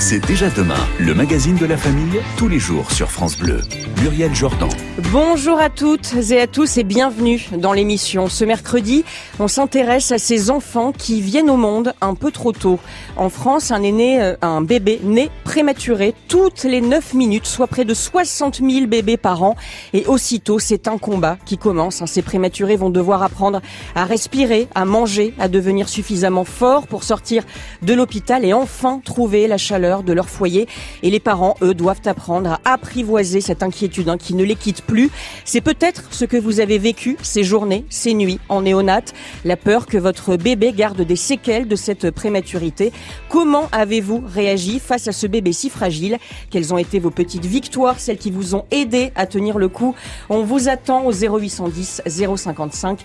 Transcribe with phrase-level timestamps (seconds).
[0.00, 3.62] C'est déjà demain, le magazine de la famille, tous les jours sur France Bleu.
[4.00, 4.68] Muriel Jordan.
[5.12, 8.28] Bonjour à toutes et à tous et bienvenue dans l'émission.
[8.28, 9.04] Ce mercredi,
[9.40, 12.78] on s'intéresse à ces enfants qui viennent au monde un peu trop tôt.
[13.16, 17.84] En France, un aîné, euh, un bébé né prématuré toutes les 9 minutes, soit près
[17.84, 19.56] de 60 000 bébés par an.
[19.94, 22.02] Et aussitôt, c'est un combat qui commence.
[22.02, 22.06] Hein.
[22.06, 23.60] Ces prématurés vont devoir apprendre
[23.96, 27.42] à respirer, à manger, à devenir suffisamment forts pour sortir
[27.82, 30.68] de l'hôpital et enfin trouver la chaleur de leur foyer.
[31.02, 34.82] Et les parents, eux, doivent apprendre à apprivoiser cette inquiétude hein, qui ne les quitte
[34.82, 35.10] plus.
[35.44, 39.14] C'est peut-être ce que vous avez vécu ces journées, ces nuits en néonate,
[39.44, 42.92] la peur que votre bébé garde des séquelles de cette prématurité.
[43.28, 46.18] Comment avez-vous réagi face à ce bébé si fragile?
[46.50, 49.94] Quelles ont été vos petites victoires, celles qui vous ont aidé à tenir le coup?
[50.28, 53.00] On vous attend au 0810 055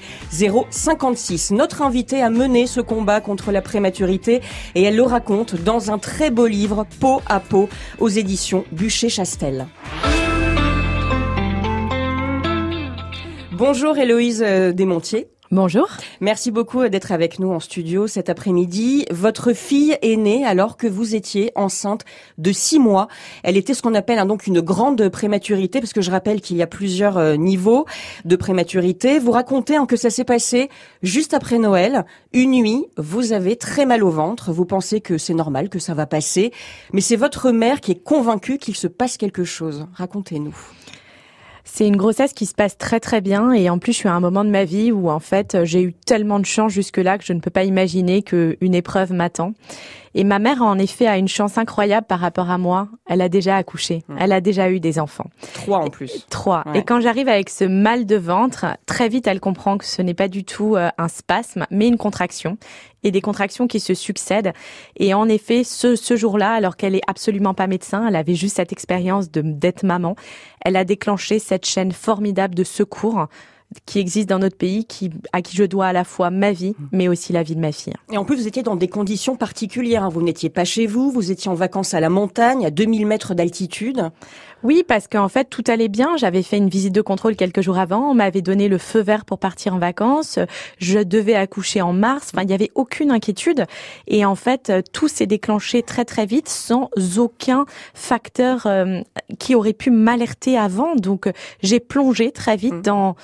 [0.69, 1.51] 056.
[1.51, 4.41] Notre invité a mené ce combat contre la prématurité
[4.75, 7.69] et elle le raconte dans un très beau livre, Peau à peau,
[7.99, 9.67] aux éditions Bûcher-Chastel.
[13.51, 15.32] Bonjour Héloïse euh, Desmontiers.
[15.53, 15.87] Bonjour.
[16.19, 19.05] Merci beaucoup d'être avec nous en studio cet après-midi.
[19.11, 22.05] Votre fille est née alors que vous étiez enceinte
[22.39, 23.07] de six mois.
[23.43, 26.57] Elle était ce qu'on appelle hein, donc une grande prématurité, parce que je rappelle qu'il
[26.57, 27.85] y a plusieurs euh, niveaux
[28.25, 29.19] de prématurité.
[29.19, 30.71] Vous racontez hein, que ça s'est passé
[31.03, 32.03] juste après Noël.
[32.33, 34.51] Une nuit, vous avez très mal au ventre.
[34.51, 36.51] Vous pensez que c'est normal, que ça va passer.
[36.93, 39.85] Mais c'est votre mère qui est convaincue qu'il se passe quelque chose.
[39.93, 40.55] Racontez-nous.
[41.75, 44.13] C'est une grossesse qui se passe très très bien et en plus je suis à
[44.13, 47.25] un moment de ma vie où en fait j'ai eu tellement de chance jusque-là que
[47.25, 49.55] je ne peux pas imaginer qu'une épreuve m'attend.
[50.15, 52.87] Et ma mère, en effet, a une chance incroyable par rapport à moi.
[53.07, 54.03] Elle a déjà accouché.
[54.07, 54.15] Mmh.
[54.19, 55.29] Elle a déjà eu des enfants.
[55.53, 56.25] Trois en plus.
[56.29, 56.63] Trois.
[56.73, 60.13] Et quand j'arrive avec ce mal de ventre, très vite, elle comprend que ce n'est
[60.13, 62.57] pas du tout euh, un spasme, mais une contraction.
[63.03, 64.53] Et des contractions qui se succèdent.
[64.97, 68.55] Et en effet, ce, ce jour-là, alors qu'elle est absolument pas médecin, elle avait juste
[68.55, 70.15] cette expérience de d'être maman,
[70.63, 73.27] elle a déclenché cette chaîne formidable de secours
[73.85, 76.71] qui existe dans notre pays, qui, à qui je dois à la fois ma vie,
[76.71, 76.85] mmh.
[76.91, 77.93] mais aussi la vie de ma fille.
[78.11, 80.03] Et en plus, vous étiez dans des conditions particulières.
[80.03, 80.09] Hein.
[80.09, 83.33] Vous n'étiez pas chez vous, vous étiez en vacances à la montagne, à 2000 mètres
[83.33, 84.09] d'altitude.
[84.63, 86.15] Oui, parce qu'en fait, tout allait bien.
[86.15, 88.09] J'avais fait une visite de contrôle quelques jours avant.
[88.09, 90.39] On m'avait donné le feu vert pour partir en vacances.
[90.77, 92.31] Je devais accoucher en mars.
[92.33, 93.65] Enfin, il n'y avait aucune inquiétude.
[94.07, 99.01] Et en fait, tout s'est déclenché très, très vite sans aucun facteur euh,
[99.37, 100.95] qui aurait pu m'alerter avant.
[100.95, 101.29] Donc,
[101.61, 102.81] j'ai plongé très vite mmh.
[102.83, 103.15] dans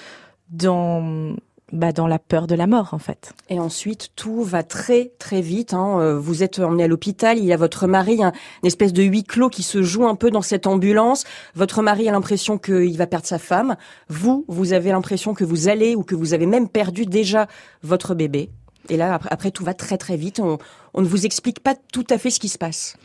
[0.50, 1.36] dans
[1.72, 3.34] bah, dans la peur de la mort en fait.
[3.50, 5.74] Et ensuite tout va très très vite.
[5.74, 6.00] Hein.
[6.00, 8.32] Euh, vous êtes emmené à l'hôpital, il y a votre mari, une
[8.64, 11.26] espèce de huis clos qui se joue un peu dans cette ambulance.
[11.56, 13.76] Votre mari a l'impression qu'il va perdre sa femme.
[14.08, 17.48] Vous, vous avez l'impression que vous allez ou que vous avez même perdu déjà
[17.84, 18.50] votre bébé.
[18.90, 20.40] Et là après, après tout va très très vite.
[20.40, 20.58] On,
[20.94, 22.98] on ne vous explique pas tout à fait ce qui se passe.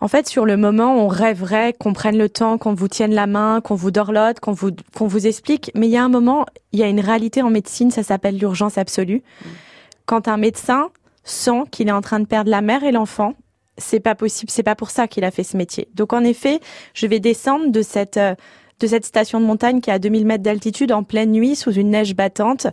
[0.00, 3.26] En fait, sur le moment, on rêverait qu'on prenne le temps, qu'on vous tienne la
[3.26, 5.70] main, qu'on vous dorlote, qu'on vous, qu'on vous explique.
[5.74, 8.38] Mais il y a un moment, il y a une réalité en médecine, ça s'appelle
[8.38, 9.22] l'urgence absolue.
[10.04, 10.90] Quand un médecin
[11.24, 13.34] sent qu'il est en train de perdre la mère et l'enfant,
[13.78, 15.88] c'est pas possible, c'est pas pour ça qu'il a fait ce métier.
[15.94, 16.60] Donc en effet,
[16.94, 18.34] je vais descendre de cette euh,
[18.80, 21.72] de cette station de montagne qui est à 2000 mètres d'altitude en pleine nuit sous
[21.72, 22.66] une neige battante.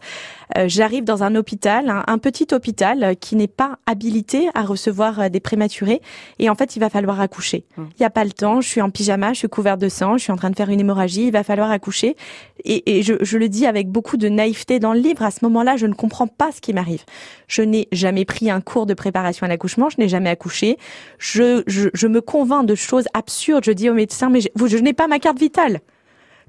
[0.58, 5.20] Euh, j'arrive dans un hôpital, un, petit hôpital euh, qui n'est pas habilité à recevoir
[5.20, 6.02] euh, des prématurés.
[6.40, 7.66] Et en fait, il va falloir accoucher.
[7.78, 7.90] Hum.
[7.92, 8.62] Il n'y a pas le temps.
[8.62, 10.70] Je suis en pyjama, je suis couverte de sang, je suis en train de faire
[10.70, 11.28] une hémorragie.
[11.28, 12.16] Il va falloir accoucher.
[12.64, 15.24] Et, et je, je, le dis avec beaucoup de naïveté dans le livre.
[15.24, 17.04] À ce moment-là, je ne comprends pas ce qui m'arrive.
[17.48, 19.90] Je n'ai jamais pris un cours de préparation à l'accouchement.
[19.90, 20.78] Je n'ai jamais accouché.
[21.18, 23.64] Je, je, je, me convainc de choses absurdes.
[23.66, 25.80] Je dis au médecin, mais je, je n'ai pas ma carte vitale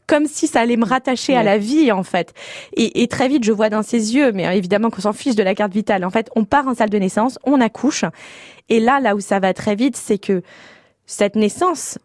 [0.06, 2.34] comme si ça allait me rattacher à la vie en fait.
[2.76, 5.42] Et, et, très vite, je vois dans ses yeux, mais évidemment qu'on s'en fiche de
[5.42, 6.04] la carte vitale.
[6.04, 8.04] En fait, on part en salle de naissance, on accouche,
[8.69, 10.42] et là, là où ça va très vite, c'est que
[11.06, 11.98] cette naissance,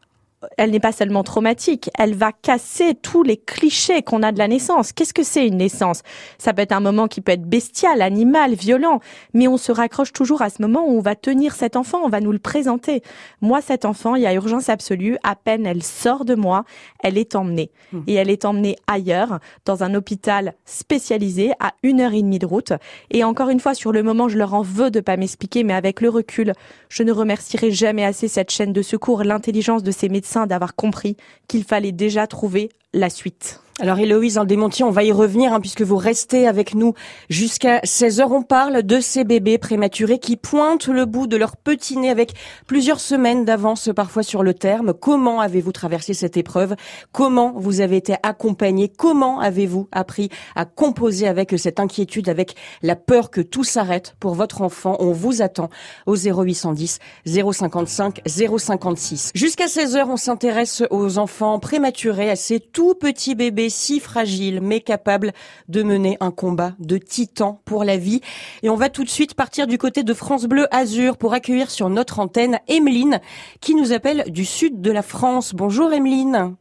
[0.58, 4.48] elle n'est pas seulement traumatique, elle va casser tous les clichés qu'on a de la
[4.48, 4.94] naissance.
[4.94, 6.02] Qu'est-ce que c'est une naissance?
[6.38, 9.00] Ça peut être un moment qui peut être bestial, animal, violent,
[9.34, 12.10] mais on se raccroche toujours à ce moment où on va tenir cet enfant, on
[12.10, 13.02] va nous le présenter.
[13.42, 16.64] Moi, cet enfant, il y a urgence absolue, à peine elle sort de moi,
[17.04, 17.72] elle est emmenée.
[17.92, 18.00] Mmh.
[18.08, 22.46] Et elle est emmenée ailleurs, dans un hôpital spécialisé, à une heure et demie de
[22.46, 22.74] route.
[23.12, 25.74] Et encore une fois, sur le moment, je leur en veux de pas m'expliquer, mais
[25.74, 26.54] avec le recul,
[26.88, 31.18] je ne remercierai jamais assez cette chaîne de secours, l'intelligence de ces médecins d'avoir compris
[31.48, 33.62] qu'il fallait déjà trouver la suite.
[33.82, 36.96] Alors Héloïse Desmontiers, on va y revenir hein, puisque vous restez avec nous
[37.30, 38.28] jusqu'à 16h.
[38.30, 42.34] On parle de ces bébés prématurés qui pointent le bout de leur petit nez avec
[42.68, 44.94] plusieurs semaines d'avance parfois sur le terme.
[44.94, 46.76] Comment avez-vous traversé cette épreuve?
[47.14, 48.90] Comment vous avez été accompagné?
[48.90, 50.28] Comment avez-vous appris
[50.58, 54.98] à composer avec cette inquiétude, avec la peur que tout s'arrête pour votre enfant?
[55.00, 55.70] On vous attend
[56.06, 59.32] au 0810 055 056.
[59.36, 62.60] Jusqu'à 16h, on s'intéresse aux enfants prématurés, à ces
[63.00, 65.32] petits bébés si fragile mais capable
[65.68, 68.22] de mener un combat de titan pour la vie.
[68.64, 71.70] Et on va tout de suite partir du côté de France Bleu Azur pour accueillir
[71.70, 73.20] sur notre antenne Emeline
[73.62, 75.54] qui nous appelle du sud de la France.
[75.54, 76.56] Bonjour Emeline.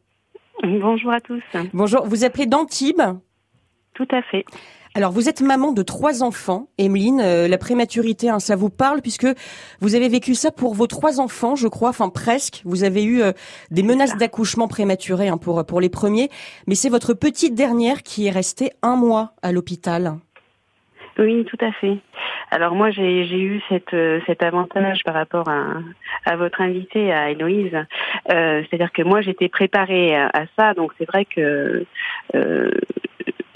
[0.63, 1.43] Bonjour à tous.
[1.73, 3.01] Bonjour, vous appelez d'Antibes?
[3.93, 4.45] Tout à fait.
[4.95, 7.21] Alors, vous êtes maman de trois enfants, Emeline.
[7.21, 9.27] Euh, la prématurité, hein, ça vous parle puisque
[9.81, 12.61] vous avez vécu ça pour vos trois enfants, je crois, enfin presque.
[12.65, 13.31] Vous avez eu euh,
[13.69, 16.29] des menaces d'accouchement prématuré hein, pour pour les premiers,
[16.67, 20.17] mais c'est votre petite dernière qui est restée un mois à l'hôpital.
[21.19, 21.97] Oui, tout à fait.
[22.49, 25.65] Alors moi, j'ai eu cette, euh, cet avantage par rapport à,
[26.25, 27.77] à votre invité, à Héloïse.
[28.27, 31.85] C'est-à-dire que moi, j'étais préparée à, ça, donc c'est vrai que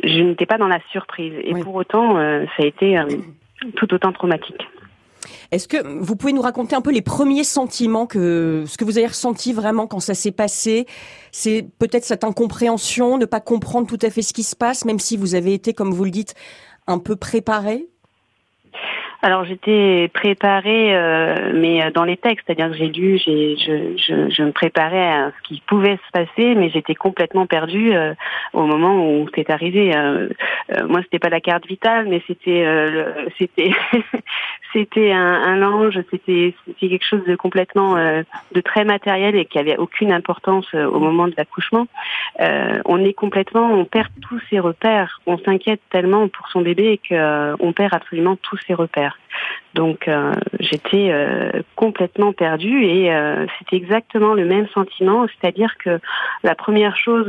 [0.03, 1.33] je n'étais pas dans la surprise.
[1.43, 3.07] Et pour autant, euh, ça a été euh,
[3.75, 4.61] tout autant traumatique.
[5.51, 8.97] Est-ce que vous pouvez nous raconter un peu les premiers sentiments que ce que vous
[8.97, 10.85] avez ressenti vraiment quand ça s'est passé?
[11.31, 14.99] C'est peut-être cette incompréhension, ne pas comprendre tout à fait ce qui se passe, même
[14.99, 16.33] si vous avez été, comme vous le dites,
[16.87, 17.92] un peu préparé.
[19.25, 24.29] Alors j'étais préparée, euh, mais dans les textes, c'est-à-dire que j'ai lu, j'ai, je, je,
[24.29, 28.13] je, me préparais à ce qui pouvait se passer, mais j'étais complètement perdue euh,
[28.51, 29.95] au moment où c'est arrivé.
[29.95, 30.27] Euh,
[30.75, 32.65] euh moi, c'était pas la carte vitale, mais c'était,
[33.37, 33.71] c'était,
[34.73, 39.57] c'était un, un ange, c'était, c'était quelque chose de complètement, de très matériel et qui
[39.57, 41.87] avait aucune importance au moment de l'accouchement.
[42.39, 45.21] on est complètement, on perd tous ses repères.
[45.25, 49.12] On s'inquiète tellement pour son bébé que on perd absolument tous ses repères.
[49.73, 55.99] Donc euh, j'étais euh, complètement perdue et euh, c'était exactement le même sentiment, c'est-à-dire que
[56.43, 57.27] la première chose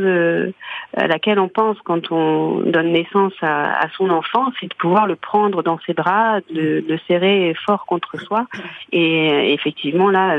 [0.97, 5.17] à laquelle on pense quand on donne naissance à, son enfant, c'est de pouvoir le
[5.17, 8.47] prendre dans ses bras, de le serrer fort contre soi.
[8.93, 10.37] Et effectivement là,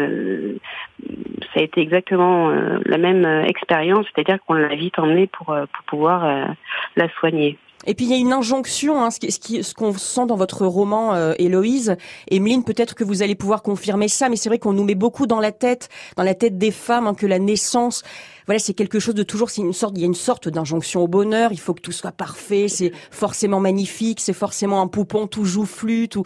[1.53, 2.49] ça a été exactement
[2.85, 6.47] la même expérience, c'est-à-dire qu'on l'a vite emmené pour, pour pouvoir
[6.95, 7.57] la soigner.
[7.87, 10.65] Et puis il y a une injonction, hein, ce, qui, ce qu'on sent dans votre
[10.65, 11.95] roman, euh, Héloïse.
[12.31, 15.27] Emeline, peut-être que vous allez pouvoir confirmer ça, mais c'est vrai qu'on nous met beaucoup
[15.27, 18.03] dans la tête, dans la tête des femmes, hein, que la naissance,
[18.47, 21.01] voilà, c'est quelque chose de toujours, c'est une sorte, il y a une sorte d'injonction
[21.01, 21.51] au bonheur.
[21.51, 26.07] Il faut que tout soit parfait, c'est forcément magnifique, c'est forcément un poupon tout joufflu,
[26.07, 26.23] tout.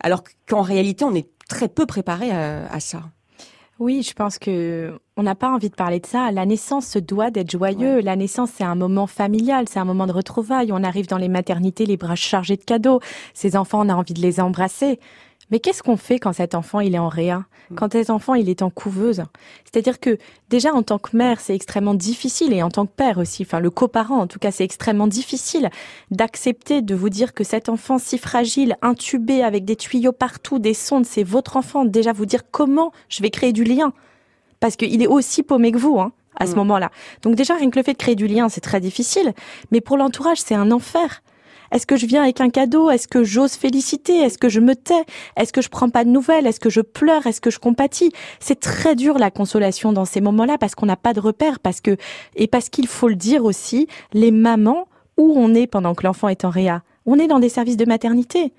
[0.00, 3.02] Alors qu'en réalité, on est très peu préparé à ça.
[3.80, 6.30] Oui, je pense que on n'a pas envie de parler de ça.
[6.32, 8.00] La naissance se doit d'être joyeux.
[8.00, 10.70] La naissance, c'est un moment familial, c'est un moment de retrouvailles.
[10.70, 13.00] On arrive dans les maternités, les bras chargés de cadeaux.
[13.32, 15.00] Ces enfants, on a envie de les embrasser.
[15.50, 17.44] Mais qu'est-ce qu'on fait quand cet enfant il est en réa?
[17.70, 17.74] Mm.
[17.74, 19.24] Quand cet enfant il est en couveuse?
[19.64, 20.18] C'est-à-dire que
[20.48, 23.60] déjà en tant que mère c'est extrêmement difficile et en tant que père aussi, enfin
[23.60, 25.70] le coparent en tout cas c'est extrêmement difficile
[26.10, 30.74] d'accepter de vous dire que cet enfant si fragile, intubé avec des tuyaux partout, des
[30.74, 31.84] sondes, c'est votre enfant.
[31.84, 33.92] Déjà vous dire comment je vais créer du lien
[34.60, 35.98] parce qu'il est aussi paumé que vous.
[35.98, 36.56] Hein à ce mm.
[36.56, 36.90] moment-là.
[37.22, 39.32] Donc déjà, rien que le fait de créer du lien, c'est très difficile.
[39.70, 41.22] Mais pour l'entourage, c'est un enfer.
[41.72, 42.90] Est-ce que je viens avec un cadeau?
[42.90, 44.16] Est-ce que j'ose féliciter?
[44.18, 45.04] Est-ce que je me tais?
[45.36, 46.46] Est-ce que je prends pas de nouvelles?
[46.46, 47.26] Est-ce que je pleure?
[47.26, 48.12] Est-ce que je compatis?
[48.40, 51.80] C'est très dur la consolation dans ces moments-là parce qu'on n'a pas de repères, parce
[51.80, 51.96] que
[52.36, 56.28] et parce qu'il faut le dire aussi, les mamans où on est pendant que l'enfant
[56.28, 56.82] est en réa?
[57.06, 58.52] On est dans des services de maternité.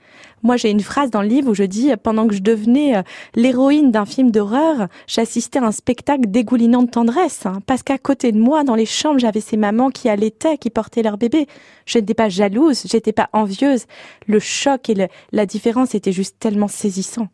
[0.44, 3.04] Moi, j'ai une phrase dans le livre où je dis, pendant que je devenais euh,
[3.36, 7.46] l'héroïne d'un film d'horreur, j'assistais à un spectacle dégoulinant de tendresse.
[7.46, 7.60] Hein.
[7.68, 11.04] parce qu'à côté de moi, dans les chambres, j'avais ces mamans qui allaitaient, qui portaient
[11.04, 11.48] leur bébé.
[11.86, 13.86] Je n'étais pas jalouse, j'étais pas envieuse.
[14.28, 17.30] Le choc et la différence étaient juste tellement saisissants.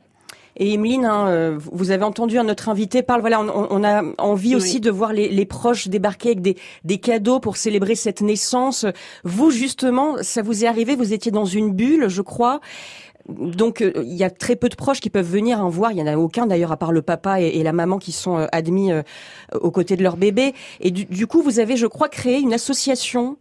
[0.58, 3.22] Et Emeline, hein, euh, vous avez entendu un notre invité parle.
[3.22, 7.58] Voilà, on, a envie aussi de voir les, proches débarquer avec des, des, cadeaux pour
[7.58, 8.86] célébrer cette naissance.
[9.24, 12.60] Vous justement, ça vous est arrivé Vous étiez dans une bulle, je crois.
[13.30, 15.92] Donc euh, il y a très peu de proches qui peuvent venir en voir.
[15.92, 18.38] Il y en a aucun d'ailleurs à part le papa et, la maman qui sont
[18.38, 18.92] euh, admis
[19.54, 20.54] aux côtés de leur bébé.
[20.80, 23.38] Et du, du coup, vous avez, je crois, créé une association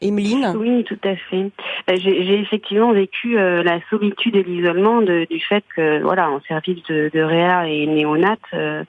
[0.00, 0.54] Emeline?
[0.56, 1.50] Oui, tout à fait.
[1.90, 6.82] Euh, j'ai effectivement vécu euh, la solitude et l'isolement du fait que, voilà, en service
[6.84, 8.84] de, de réa et néonat, euh,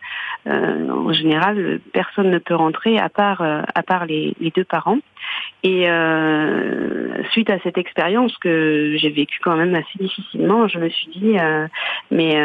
[0.45, 4.99] en général, personne ne peut rentrer à part à part les, les deux parents.
[5.63, 5.87] Et
[7.31, 11.35] suite à cette expérience que j'ai vécue quand même assez difficilement, je me suis dit,
[12.11, 12.41] mais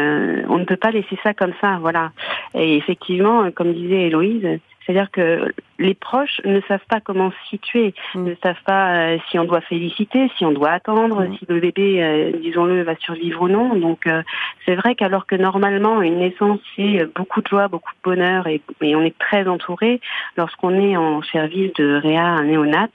[0.49, 2.11] on ne peut pas laisser ça comme ça, voilà.
[2.55, 7.93] Et effectivement, comme disait Héloïse, C'est-à-dire que les proches ne savent pas comment se situer,
[8.15, 8.23] Mm.
[8.25, 11.37] ne savent pas euh, si on doit féliciter, si on doit attendre, Mm.
[11.37, 13.75] si le bébé, euh, disons-le, va survivre ou non.
[13.75, 14.21] Donc euh,
[14.65, 18.61] c'est vrai qu'alors que normalement une naissance c'est beaucoup de joie, beaucoup de bonheur et,
[18.81, 20.01] et on est très entouré,
[20.37, 22.89] lorsqu'on est en service de réa néonat,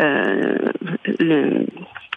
[0.00, 0.56] euh,
[1.18, 1.66] le-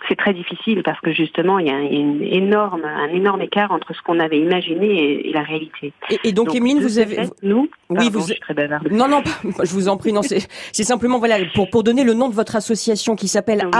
[0.10, 3.72] c'est très difficile parce que justement il y a un, une énorme, un énorme écart
[3.72, 5.93] entre ce qu'on avait imaginé et, et la réalité.
[6.10, 7.15] Et, et donc, de vous avez...
[7.15, 8.88] fait, nous, Oui, pardon, vous- je suis très bavarde.
[8.91, 9.22] Non, non,
[9.63, 12.34] je vous en prie, non, c'est c'est simplement voilà pour pour donner le nom de
[12.34, 13.72] votre association qui s'appelle Oui,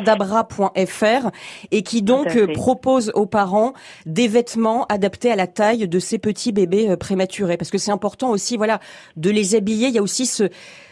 [0.00, 1.30] abracadabra.fr
[1.70, 3.72] et qui donc propose aux parents
[4.06, 7.90] des vêtements adaptés à la taille de ces petits bébés euh, prématurés parce que c'est
[7.92, 8.80] important aussi voilà
[9.16, 9.88] de les habiller.
[9.88, 10.48] Il y a aussi ce-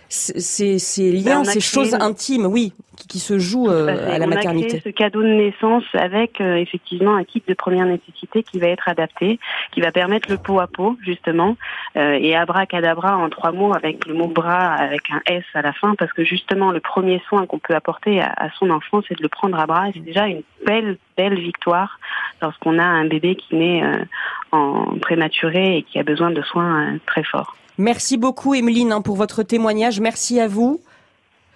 [0.08, 4.18] ces, ces liens, Ben, ces choses une- intimes, oui, qui, qui se jouent euh, à
[4.18, 4.68] la on a maternité.
[4.68, 8.68] créé ce cadeau de naissance avec euh, effectivement un kit de première nécessité qui va
[8.68, 9.38] être adapté,
[9.72, 11.56] qui va permettre le pot à pot justement,
[11.96, 15.72] euh, et abracadabra en trois mots avec le mot bras avec un S à la
[15.72, 19.16] fin, parce que justement le premier soin qu'on peut apporter à, à son enfant, c'est
[19.16, 21.98] de le prendre à bras, et c'est déjà une belle belle victoire
[22.42, 24.04] lorsqu'on a un bébé qui naît euh,
[24.52, 27.56] en prématuré et qui a besoin de soins euh, très forts.
[27.78, 30.00] Merci beaucoup, Emeline, hein, pour votre témoignage.
[30.00, 30.80] Merci à vous.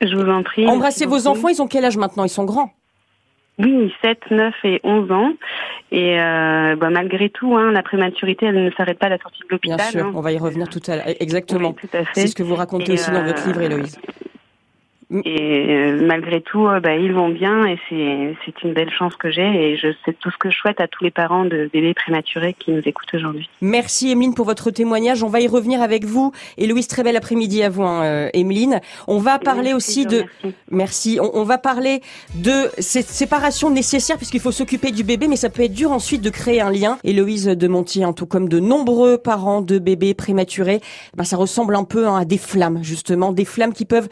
[0.00, 0.67] Je vous en prie.
[0.67, 1.49] Embrassez vos enfants.
[1.49, 2.25] Ils ont quel âge maintenant?
[2.25, 2.73] Ils sont grands.
[3.59, 5.33] Oui, 7, 9 et 11 ans.
[5.91, 9.41] Et euh, bah, malgré tout, hein, la prématurité, elle ne s'arrête pas à la sortie
[9.41, 9.93] de Bien l'hôpital.
[9.93, 10.12] sûr, hein.
[10.14, 11.05] on va y revenir tout à l'heure.
[11.21, 11.75] Exactement.
[11.83, 12.21] Oui, à fait.
[12.23, 13.99] C'est ce que vous racontez Et, aussi dans votre euh, livre, Héloïse.
[15.25, 19.14] Et euh, malgré tout, euh, bah, ils vont bien et c'est c'est une belle chance
[19.16, 21.69] que j'ai et je c'est tout ce que je souhaite à tous les parents de
[21.71, 23.50] bébés prématurés qui nous écoutent aujourd'hui.
[23.61, 25.23] Merci Emeline pour votre témoignage.
[25.23, 26.33] On va y revenir avec vous.
[26.57, 28.81] Héloïse, très bel après-midi à vous, hein, euh, Emeline.
[29.07, 30.25] On va parler Merci, aussi de...
[30.71, 31.19] Merci.
[31.21, 32.00] On, on va parler
[32.35, 36.23] de cette séparation nécessaire puisqu'il faut s'occuper du bébé, mais ça peut être dur ensuite
[36.23, 36.99] de créer un lien.
[37.04, 40.81] Héloïse de Montier, hein, tout comme de nombreux parents de bébés prématurés,
[41.16, 44.09] ben, ça ressemble un peu hein, à des flammes, justement, des flammes qui peuvent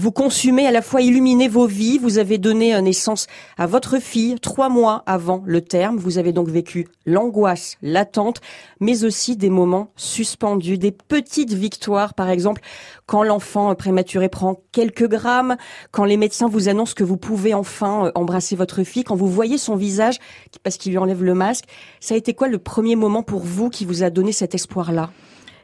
[0.00, 1.98] vous consumer, à la fois illuminer vos vies.
[1.98, 3.26] Vous avez donné euh, naissance
[3.58, 5.98] à votre fille trois mois avant le terme.
[5.98, 8.40] Vous avez donc vécu l'angoisse, l'attente,
[8.80, 12.62] mais aussi des moments suspendus, des petites victoires, par exemple,
[13.04, 15.58] quand l'enfant euh, prématuré prend quelques grammes,
[15.90, 19.28] quand les médecins vous annoncent que vous pouvez enfin euh, embrasser votre fille, quand vous
[19.28, 20.18] voyez son visage
[20.62, 21.66] parce qu'il lui enlève le masque.
[22.00, 25.10] Ça a été quoi le premier moment pour vous qui vous a donné cet espoir-là?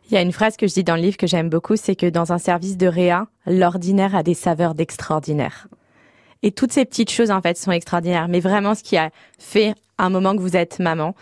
[0.08, 1.96] Il y a une phrase que je dis dans le livre que j'aime beaucoup, c'est
[1.96, 5.66] que dans un service de réa, l'ordinaire a des saveurs d'extraordinaire.
[6.44, 8.28] Et toutes ces petites choses, en fait, sont extraordinaires.
[8.28, 11.16] Mais vraiment, ce qui a fait un moment que vous êtes maman,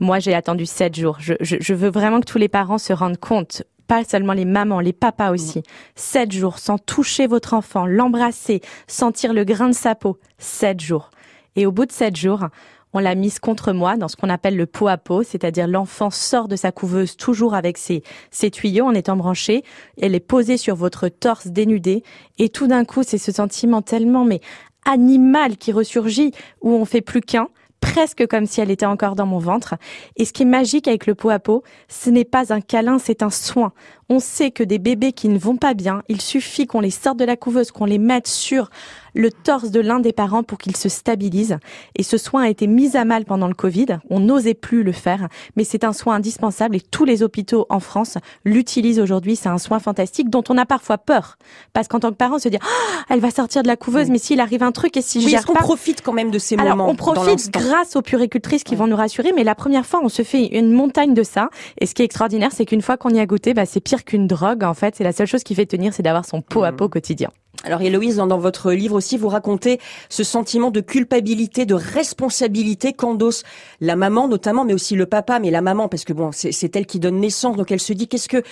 [0.00, 1.18] moi, j'ai attendu sept jours.
[1.20, 4.44] Je, je, je veux vraiment que tous les parents se rendent compte, pas seulement les
[4.44, 5.62] mamans, les papas aussi.
[5.94, 10.18] Sept jours sans toucher votre enfant, l'embrasser, sentir le grain de sa peau.
[10.38, 11.10] Sept jours.
[11.54, 12.48] Et au bout de sept jours,
[12.94, 16.10] on l'a mise contre moi dans ce qu'on appelle le pot à pot, c'est-à-dire l'enfant
[16.10, 19.64] sort de sa couveuse toujours avec ses, ses tuyaux en étant branché,
[20.00, 22.02] elle est posée sur votre torse dénudé,
[22.38, 24.40] et tout d'un coup, c'est ce sentiment tellement mais
[24.84, 26.32] animal qui ressurgit
[26.62, 27.48] où on fait plus qu'un,
[27.80, 29.74] presque comme si elle était encore dans mon ventre.
[30.16, 32.98] Et ce qui est magique avec le pot à pot, ce n'est pas un câlin,
[32.98, 33.72] c'est un soin.
[34.08, 37.18] On sait que des bébés qui ne vont pas bien, il suffit qu'on les sorte
[37.18, 38.70] de la couveuse, qu'on les mette sur
[39.14, 41.58] le torse de l'un des parents pour qu'ils se stabilisent.
[41.96, 43.86] Et ce soin a été mis à mal pendant le Covid.
[44.10, 47.80] On n'osait plus le faire, mais c'est un soin indispensable et tous les hôpitaux en
[47.80, 49.36] France l'utilisent aujourd'hui.
[49.36, 51.38] C'est un soin fantastique dont on a parfois peur.
[51.72, 54.06] Parce qu'en tant que parent, on se dit, Ah, elle va sortir de la couveuse,
[54.06, 54.12] Oui.
[54.12, 56.12] mais s'il arrive un truc et si je Oui, gère est-ce qu'on pas, profite quand
[56.12, 59.44] même de ces alors, moments on profite grâce aux puricultrices qui vont nous rassurer, mais
[59.44, 61.48] la première fois, on se fait une montagne de ça.
[61.80, 64.04] Et ce qui est extraordinaire, c'est qu'une fois qu'on y a goûté, bah, c'est pire
[64.04, 64.64] qu'une drogue.
[64.64, 66.76] En fait, c'est la seule chose qui fait tenir, c'est d'avoir son pot à Mhm.
[66.76, 67.30] pot quotidien.
[67.62, 69.80] Alors Héloïse, dans, votre livre aussi, vous racontez
[70.10, 73.42] ce sentiment de culpabilité, de responsabilité qu'endosse
[73.80, 76.86] la maman notamment, mais aussi le papa, mais la maman parce que bon, c'est elle
[76.86, 78.42] qui donne naissance, donc elle se dit qu'est-ce que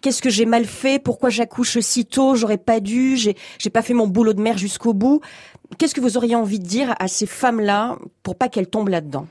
[0.00, 3.82] qu'est-ce que j'ai mal fait, pourquoi j'accouche si tôt, j'aurais pas dû, j'ai j'ai pas
[3.82, 5.20] fait mon boulot de mère jusqu'au bout.
[5.78, 9.26] Qu'est-ce que vous auriez envie de dire à ces femmes-là pour pas qu'elles tombent là-dedans?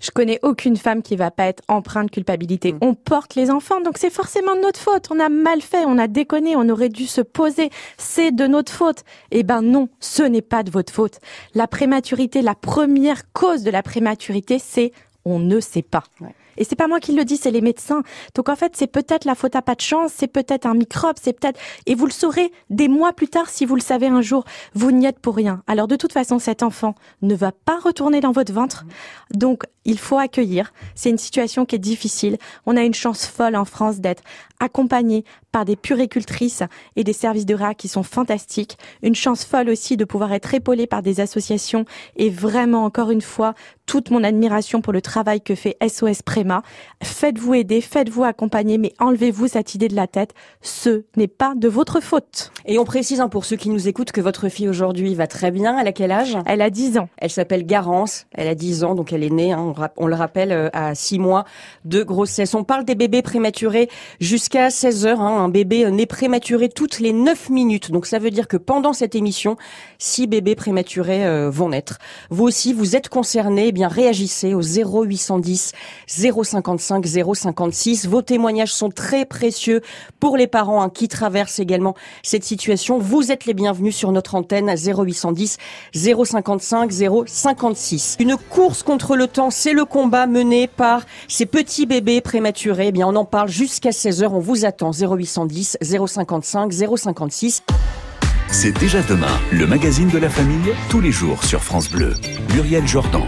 [0.00, 2.72] Je connais aucune femme qui va pas être empreinte de culpabilité.
[2.72, 2.78] Mm.
[2.82, 5.08] On porte les enfants, donc c'est forcément de notre faute.
[5.10, 7.70] On a mal fait, on a déconné, on aurait dû se poser.
[7.96, 9.04] C'est de notre faute.
[9.30, 11.18] Eh ben non, ce n'est pas de votre faute.
[11.54, 14.92] La prématurité, la première cause de la prématurité, c'est
[15.24, 16.04] on ne sait pas.
[16.20, 16.34] Ouais.
[16.56, 18.02] Et c'est pas moi qui le dis, c'est les médecins.
[18.34, 21.16] Donc en fait, c'est peut-être la faute à pas de chance, c'est peut-être un microbe,
[21.20, 24.22] c'est peut-être et vous le saurez des mois plus tard si vous le savez un
[24.22, 24.44] jour.
[24.74, 25.62] Vous n'y êtes pour rien.
[25.66, 28.84] Alors de toute façon, cet enfant ne va pas retourner dans votre ventre.
[29.32, 30.72] Donc il faut accueillir.
[30.94, 32.38] C'est une situation qui est difficile.
[32.66, 34.22] On a une chance folle en France d'être
[34.58, 36.62] accompagné par des puricultrices
[36.96, 38.78] et des services de réa qui sont fantastiques.
[39.02, 41.84] Une chance folle aussi de pouvoir être épaulé par des associations
[42.16, 43.54] et vraiment encore une fois
[43.86, 46.45] toute mon admiration pour le travail que fait SOS Préma
[47.02, 50.34] Faites-vous aider, faites-vous accompagner, mais enlevez-vous cette idée de la tête.
[50.60, 52.52] Ce n'est pas de votre faute.
[52.64, 55.50] Et on précise hein, pour ceux qui nous écoutent que votre fille aujourd'hui va très
[55.50, 55.78] bien.
[55.78, 56.36] Elle a quel âge?
[56.46, 57.08] Elle a 10 ans.
[57.18, 58.26] Elle s'appelle Garance.
[58.32, 61.18] Elle a 10 ans, donc elle est née, hein, on, le rappelle, euh, à 6
[61.18, 61.44] mois
[61.84, 62.54] de grossesse.
[62.54, 63.88] On parle des bébés prématurés
[64.20, 65.20] jusqu'à 16 heures.
[65.20, 67.90] Hein, un bébé euh, né prématuré toutes les 9 minutes.
[67.90, 69.56] Donc ça veut dire que pendant cette émission,
[69.98, 71.98] 6 bébés prématurés euh, vont naître.
[72.30, 75.72] Vous aussi, vous êtes concernés, eh bien réagissez au 0810
[76.44, 78.06] 055 056.
[78.06, 79.80] Vos témoignages sont très précieux
[80.20, 82.98] pour les parents hein, qui traversent également cette situation.
[82.98, 85.58] Vous êtes les bienvenus sur notre antenne 0810
[85.94, 86.92] 055
[87.26, 88.16] 056.
[88.20, 92.88] Une course contre le temps, c'est le combat mené par ces petits bébés prématurés.
[92.88, 94.28] Eh bien, on en parle jusqu'à 16h.
[94.28, 97.62] On vous attend 0810 055 056.
[98.48, 102.14] C'est déjà demain, le magazine de la famille, tous les jours sur France Bleu.
[102.54, 103.22] Muriel Jordan.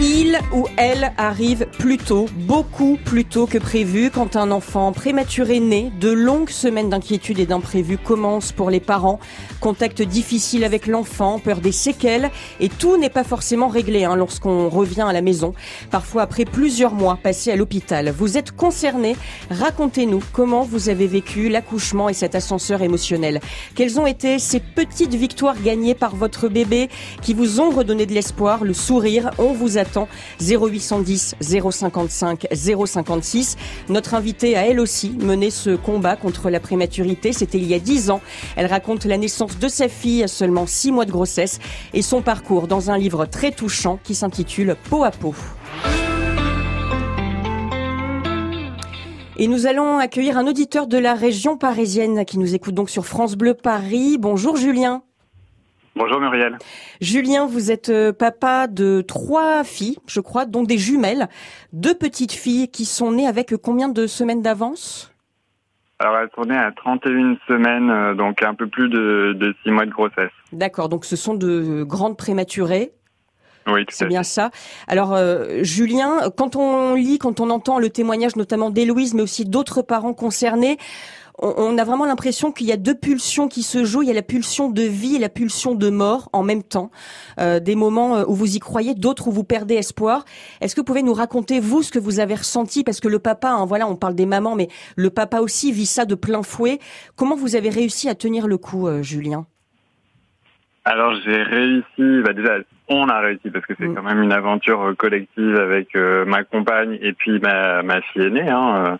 [0.00, 4.10] Il ou elle arrive plus tôt, beaucoup plus tôt que prévu.
[4.10, 9.20] Quand un enfant prématuré naît, de longues semaines d'inquiétude et d'imprévu commencent pour les parents.
[9.60, 12.32] Contact difficile avec l'enfant, peur des séquelles.
[12.58, 15.54] Et tout n'est pas forcément réglé hein, lorsqu'on revient à la maison.
[15.92, 18.10] Parfois après plusieurs mois passés à l'hôpital.
[18.10, 19.14] Vous êtes concerné.
[19.48, 23.40] Racontez-nous comment vous avez vécu l'accouchement et cet ascenseur émotionnel.
[23.76, 26.88] Quelles ont été ces petites victoires gagnées par votre bébé
[27.22, 29.30] qui vous ont redonné de l'espoir, le sourire.
[29.38, 30.08] On vous a attend
[30.40, 33.56] 0810 055 056.
[33.88, 37.32] Notre invitée a elle aussi mené ce combat contre la prématurité.
[37.32, 38.20] C'était il y a 10 ans.
[38.56, 41.58] Elle raconte la naissance de sa fille à seulement 6 mois de grossesse
[41.92, 45.34] et son parcours dans un livre très touchant qui s'intitule Peau à peau.
[49.36, 53.04] Et nous allons accueillir un auditeur de la région parisienne qui nous écoute donc sur
[53.04, 54.16] France Bleu Paris.
[54.18, 55.02] Bonjour Julien.
[55.96, 56.58] Bonjour Muriel.
[57.00, 61.28] Julien, vous êtes euh, papa de trois filles, je crois, dont des jumelles,
[61.72, 65.12] deux petites filles qui sont nées avec combien de semaines d'avance?
[66.00, 69.70] Alors, elles sont nées à 31 semaines, euh, donc un peu plus de, de 6
[69.70, 70.32] mois de grossesse.
[70.50, 72.92] D'accord, donc ce sont de grandes prématurées.
[73.66, 74.50] Oui, c'est bien ça.
[74.88, 79.44] Alors, euh, Julien, quand on lit, quand on entend le témoignage notamment d'Héloïse, mais aussi
[79.44, 80.76] d'autres parents concernés,
[81.38, 84.02] on, a vraiment l'impression qu'il y a deux pulsions qui se jouent.
[84.02, 86.90] Il y a la pulsion de vie et la pulsion de mort en même temps.
[87.40, 90.24] Euh, des moments euh, où vous y croyez, d'autres où vous perdez espoir.
[90.60, 92.84] Est-ce que vous pouvez nous raconter vous ce que vous avez ressenti?
[92.84, 95.86] Parce que le papa, hein, voilà, on parle des mamans, mais le papa aussi vit
[95.86, 96.78] ça de plein fouet.
[97.16, 99.46] Comment vous avez réussi à tenir le coup, euh, Julien?
[100.86, 102.58] Alors j'ai réussi, bah déjà
[102.88, 103.94] on a réussi parce que c'est mm.
[103.94, 108.50] quand même une aventure collective avec ma compagne et puis ma, ma fille aînée.
[108.50, 108.98] Hein,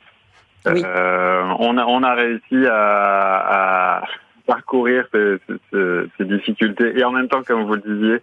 [0.66, 4.02] euh, on, a, on a réussi à, à
[4.46, 8.22] parcourir ces, ces, ces, difficultés et en même temps, comme vous le disiez,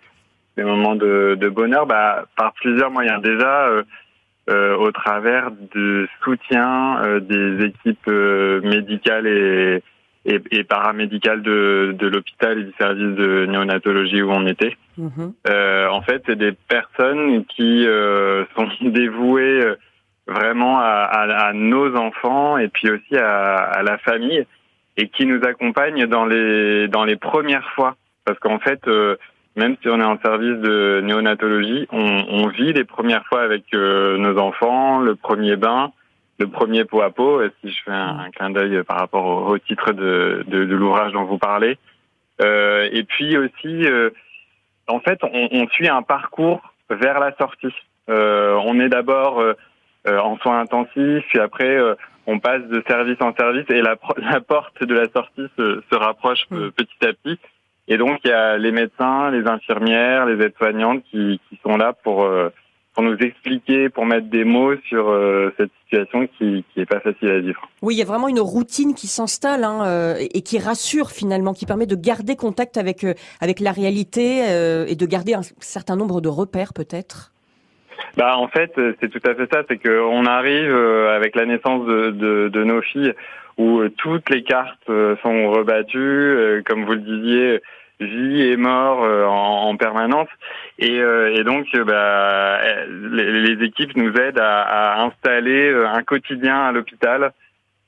[0.57, 3.21] des moments de, de bonheur bah, par plusieurs moyens.
[3.21, 3.83] Déjà, euh,
[4.49, 9.83] euh, au travers du soutien euh, des équipes euh, médicales et,
[10.25, 14.75] et, et, paramédicales de, de l'hôpital et du service de néonatologie où on était.
[14.99, 15.33] Mm-hmm.
[15.47, 17.85] Euh, en fait, c'est des personnes qui
[18.55, 19.75] sont dévouées
[20.31, 24.45] vraiment à, à, à, nos enfants et puis aussi à, à, la famille
[24.97, 27.95] et qui nous accompagne dans les dans les premières fois.
[28.25, 29.15] Parce qu'en fait euh,
[29.55, 33.63] même si on est en service de néonatologie on, on vit les premières fois avec
[33.73, 35.91] euh, nos enfants le premier bain
[36.39, 37.41] le premier pot à pot.
[37.61, 41.13] Si je fais un, clin d'œil par rapport au, au titre de, de, de l'ouvrage
[41.13, 41.77] dont vous parlez.
[42.41, 44.09] Euh, et puis aussi euh,
[44.87, 47.73] en fait on, on, suit un parcours vers la sortie.
[48.07, 49.53] On est d'abord euh,
[50.07, 51.95] en soins intensifs, puis après euh,
[52.27, 55.95] on passe de service en service et la, la porte de la sortie se, se
[55.95, 56.69] rapproche hmm.
[56.71, 57.39] petit à petit.
[57.87, 61.93] Et donc il y a les médecins, les infirmières, les aides-soignantes qui, qui sont là
[61.93, 62.49] pour euh,
[62.93, 65.17] pour nous expliquer, pour mettre des mots sur
[65.57, 67.69] cette situation qui qui est pas facile à vivre.
[67.81, 71.53] Oui, il y a vraiment une routine qui s'installe hein, euh, et qui rassure finalement,
[71.53, 73.05] qui permet de garder contact avec
[73.39, 77.31] avec la réalité euh, et de garder un certain nombre de repères peut-être.
[78.17, 81.85] Bah en fait c'est tout à fait ça, c'est qu'on arrive euh, avec la naissance
[81.85, 83.13] de, de, de nos filles
[83.57, 87.61] où euh, toutes les cartes euh, sont rebattues, comme vous le disiez,
[87.99, 90.29] vie et mort en, en permanence,
[90.79, 96.71] et, et donc bah, les, les, équipes nous aident à, à installer un quotidien à
[96.71, 97.31] l'hôpital,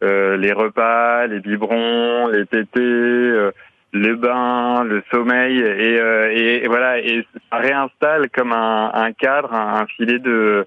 [0.01, 3.49] les repas, les biberons, les tétés
[3.93, 9.53] le bain, le sommeil, et, euh, et, voilà, et ça réinstalle comme un, un cadre,
[9.53, 10.65] un, filet de,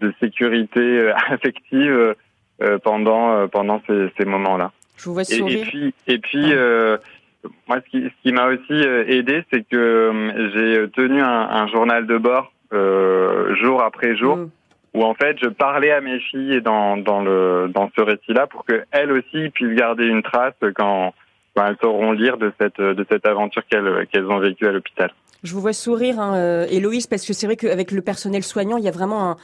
[0.00, 2.14] de sécurité euh, affective
[2.60, 4.70] euh, pendant pendant ces, ces moments-là.
[4.98, 5.66] Je vous vois sourire.
[5.66, 6.98] Et, puis, et puis euh,
[7.68, 12.06] moi, ce qui, ce qui m'a aussi aidé, c'est que j'ai tenu un, un, journal
[12.06, 14.36] de bord jour après jour.
[14.36, 14.50] Mm.
[14.92, 18.66] où en fait je parlais à mes filles dans, dans, le, dans ce récit-là pour
[18.66, 21.14] qu'elles aussi puissent garder une trace quand
[21.66, 25.12] elles sauront lire de cette, de cette aventure qu'elles qu'elles ont vécue à l'hôpital.
[25.42, 28.76] Je vous vois sourire, hein, euh, Héloïse, parce que c'est vrai qu'avec le personnel soignant,
[28.76, 29.36] il y a vraiment un,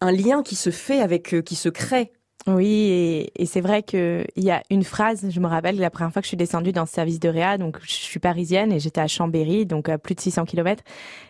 [0.00, 2.12] un lien qui se fait avec, euh, qui se crée
[2.48, 6.12] oui, et, et c'est vrai qu'il y a une phrase, je me rappelle la première
[6.12, 8.80] fois que je suis descendue dans ce service de Réa, donc je suis parisienne et
[8.80, 10.82] j'étais à Chambéry, donc à plus de 600 km.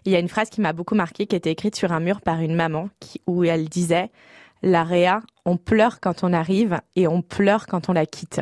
[0.07, 2.23] Il y a une phrase qui m'a beaucoup marquée, qui était écrite sur un mur
[2.23, 4.11] par une maman, qui, où elle disait,
[4.63, 8.41] la Réa, on pleure quand on arrive et on pleure quand on la quitte.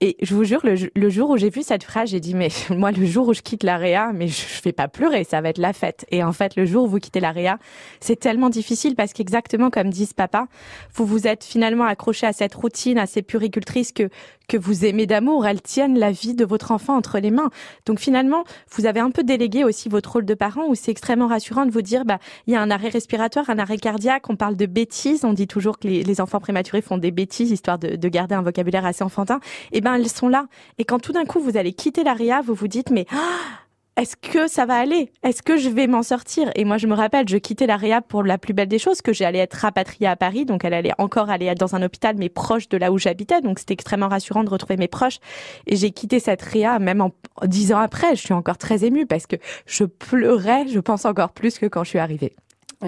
[0.00, 2.92] Et je vous jure, le, jour où j'ai vu cette phrase, j'ai dit, mais moi,
[2.92, 5.58] le jour où je quitte l'AREA, mais je, je vais pas pleurer, ça va être
[5.58, 6.06] la fête.
[6.12, 7.58] Et en fait, le jour où vous quittez l'AREA,
[7.98, 10.46] c'est tellement difficile parce qu'exactement comme disent papa,
[10.94, 14.08] vous vous êtes finalement accroché à cette routine, à ces puricultrices que,
[14.48, 17.50] que vous aimez d'amour, elles tiennent la vie de votre enfant entre les mains.
[17.84, 21.26] Donc finalement, vous avez un peu délégué aussi votre rôle de parent où c'est extrêmement
[21.26, 24.36] rassurant de vous dire, bah, il y a un arrêt respiratoire, un arrêt cardiaque, on
[24.36, 27.78] parle de bêtises, on dit toujours que les, les enfants prématurés font des bêtises histoire
[27.80, 29.40] de, de garder un vocabulaire assez enfantin.
[29.72, 30.46] Et eh ben, elles sont là.
[30.78, 34.16] Et quand tout d'un coup vous allez quitter l'ARIA, vous vous dites, mais, ah, est-ce
[34.16, 35.10] que ça va aller?
[35.24, 36.52] Est-ce que je vais m'en sortir?
[36.54, 39.02] Et moi, je me rappelle, je quittais la réa pour la plus belle des choses,
[39.02, 42.28] que j'allais être rapatriée à Paris, donc elle allait encore aller dans un hôpital, mais
[42.28, 45.18] proche de là où j'habitais, donc c'était extrêmement rassurant de retrouver mes proches.
[45.66, 47.10] Et j'ai quitté cette réa, même en
[47.44, 51.32] dix ans après, je suis encore très émue parce que je pleurais, je pense encore
[51.32, 52.36] plus que quand je suis arrivée.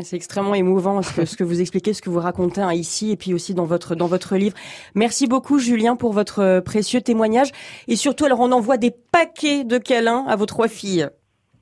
[0.02, 3.10] C'est extrêmement émouvant ce que, ce que vous expliquez, ce que vous racontez hein, ici
[3.10, 4.56] et puis aussi dans votre dans votre livre.
[4.94, 7.50] Merci beaucoup Julien pour votre euh, précieux témoignage
[7.88, 11.08] et surtout alors on envoie des paquets de câlins à vos trois filles.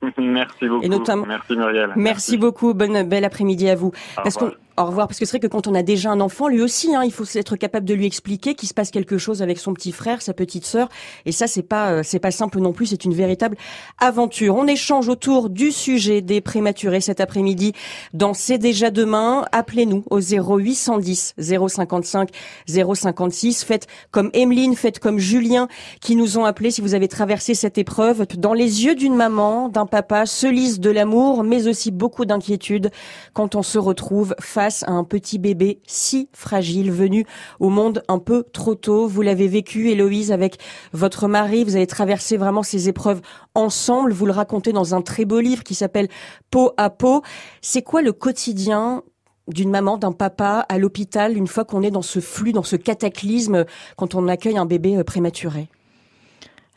[0.17, 0.83] Merci beaucoup.
[0.83, 1.87] Et notamment, merci Muriel.
[1.87, 2.73] Merci, merci beaucoup.
[2.73, 3.91] Bonne belle après-midi à vous.
[4.15, 5.07] Parce qu'on au revoir.
[5.07, 7.11] Parce que c'est vrai que quand on a déjà un enfant, lui aussi, hein, il
[7.11, 10.21] faut être capable de lui expliquer qu'il se passe quelque chose avec son petit frère,
[10.21, 10.89] sa petite sœur.
[11.25, 12.87] Et ça, c'est pas, euh, c'est pas simple non plus.
[12.87, 13.57] C'est une véritable
[13.99, 14.55] aventure.
[14.55, 17.73] On échange autour du sujet des prématurés cet après-midi
[18.13, 19.45] dans C'est déjà demain.
[19.51, 22.29] Appelez-nous au 0810 055
[22.67, 23.63] 056.
[23.63, 25.67] Faites comme Emeline, faites comme Julien
[25.99, 28.25] qui nous ont appelés si vous avez traversé cette épreuve.
[28.37, 32.91] Dans les yeux d'une maman, d'un papa, se lise de l'amour, mais aussi beaucoup d'inquiétude
[33.33, 37.25] quand on se retrouve face à un petit bébé si fragile venu
[37.59, 39.07] au monde un peu trop tôt.
[39.07, 40.57] Vous l'avez vécu, Héloïse, avec
[40.93, 41.63] votre mari.
[41.63, 43.21] Vous avez traversé vraiment ces épreuves
[43.55, 44.13] ensemble.
[44.13, 46.07] Vous le racontez dans un très beau livre qui s'appelle
[46.51, 47.21] Peau à peau.
[47.61, 49.03] C'est quoi le quotidien
[49.47, 52.75] d'une maman, d'un papa à l'hôpital une fois qu'on est dans ce flux, dans ce
[52.75, 53.65] cataclysme,
[53.97, 55.69] quand on accueille un bébé euh, prématuré?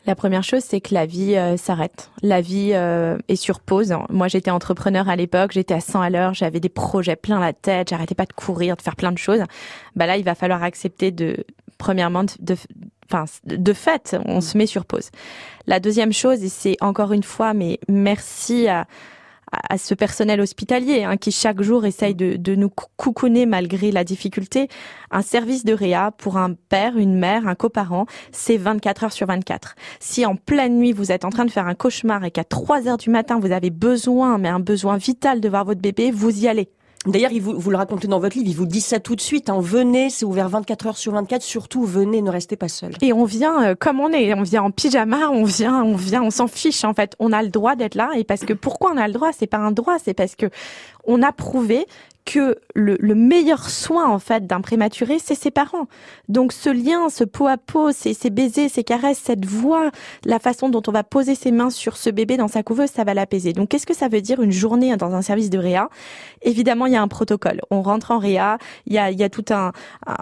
[0.05, 2.11] La première chose, c'est que la vie euh, s'arrête.
[2.21, 3.95] La vie euh, est sur pause.
[4.09, 7.53] Moi, j'étais entrepreneur à l'époque, j'étais à 100 à l'heure, j'avais des projets plein la
[7.53, 9.41] tête, j'arrêtais pas de courir, de faire plein de choses.
[9.95, 11.45] Bah là, il va falloir accepter de,
[11.77, 12.55] premièrement, de,
[13.05, 15.09] enfin, de fait, on se met sur pause.
[15.67, 18.85] La deuxième chose, et c'est encore une fois, mais merci à,
[19.69, 24.03] à ce personnel hospitalier hein, qui chaque jour essaye de, de, nous coucouner malgré la
[24.03, 24.67] difficulté.
[25.11, 29.27] Un service de réa pour un père, une mère, un coparent, c'est 24 heures sur
[29.27, 29.75] 24.
[29.99, 32.87] Si en pleine nuit vous êtes en train de faire un cauchemar et qu'à 3
[32.87, 36.43] heures du matin vous avez besoin, mais un besoin vital de voir votre bébé, vous
[36.43, 36.69] y allez.
[37.05, 39.49] D'ailleurs, vous, vous le racontez dans votre livre, il vous dit ça tout de suite.
[39.49, 39.59] Hein.
[39.59, 41.41] Venez, c'est ouvert 24 heures sur 24.
[41.41, 42.93] Surtout, venez, ne restez pas seul.
[43.01, 44.33] Et on vient euh, comme on est.
[44.33, 46.83] On vient en pyjama, on vient, on vient, on s'en fiche.
[46.85, 48.11] En fait, on a le droit d'être là.
[48.15, 49.31] Et parce que pourquoi on a le droit?
[49.37, 50.45] C'est pas un droit, c'est parce que
[51.05, 51.85] on a prouvé
[52.25, 55.87] que le, le, meilleur soin en fait d'un prématuré, c'est ses parents.
[56.29, 59.91] Donc ce lien, ce pot à pot, ces, ces baisers, ces caresses, cette voix,
[60.25, 63.03] la façon dont on va poser ses mains sur ce bébé dans sa couveuse, ça
[63.03, 63.53] va l'apaiser.
[63.53, 65.89] Donc qu'est-ce que ça veut dire une journée dans un service de réa?
[66.41, 67.61] Évidemment, il y a un protocole.
[67.71, 69.71] On rentre en réa, il y a, il y a tout un,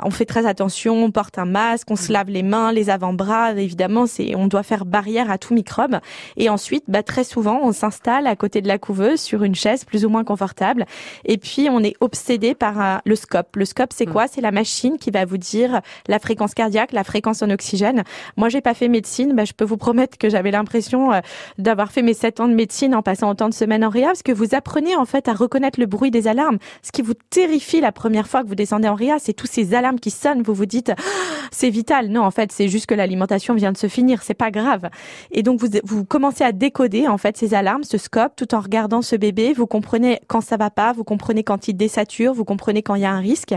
[0.03, 3.53] on fait très attention, on porte un masque, on se lave les mains, les avant-bras.
[3.53, 5.99] Évidemment, c'est, on doit faire barrière à tout microbe.
[6.37, 9.85] Et ensuite, bah, très souvent, on s'installe à côté de la couveuse sur une chaise
[9.85, 10.85] plus ou moins confortable.
[11.25, 13.55] Et puis on est obsédé par le scope.
[13.55, 14.11] Le scope, c'est mm.
[14.11, 14.27] quoi?
[14.27, 18.03] C'est la machine qui va vous dire la fréquence cardiaque, la fréquence en oxygène.
[18.37, 21.19] Moi, j'ai pas fait médecine, bah, je peux vous promettre que j'avais l'impression euh,
[21.57, 24.23] d'avoir fait mes sept ans de médecine en passant autant de semaines en réa, parce
[24.23, 26.57] que vous apprenez en fait à reconnaître le bruit des alarmes.
[26.81, 29.73] Ce qui vous terrifie la première fois que vous descendez en réa, c'est tous ces
[29.73, 30.41] alarmes qui sonnent.
[30.41, 30.91] Vous vous dites,
[31.51, 32.09] c'est vital.
[32.09, 34.23] Non, en fait, c'est juste que l'alimentation vient de se finir.
[34.23, 34.89] C'est pas grave.
[35.31, 38.59] Et donc, vous, vous commencez à décoder en fait ces alarmes, ce scope, tout en
[38.59, 39.53] regardant ce bébé.
[39.53, 43.01] Vous comprenez quand ça va pas, vous comprenez quand il désature, vous comprenez quand il
[43.01, 43.55] y a un risque.